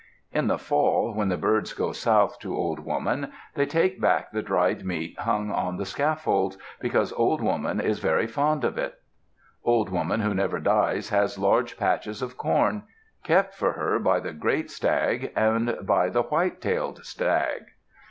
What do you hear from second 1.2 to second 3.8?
the birds go south to Old Woman, they